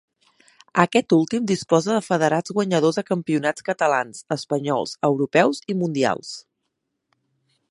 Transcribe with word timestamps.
Aquest 0.83 1.13
últim 1.17 1.45
disposa 1.51 1.91
de 1.91 1.99
federats 2.07 2.55
guanyadors 2.59 2.99
a 3.03 3.05
campionats 3.11 3.67
catalans, 3.71 4.25
espanyols, 4.39 4.99
europeus 5.11 5.65
i 5.75 5.81
mundials. 5.85 6.37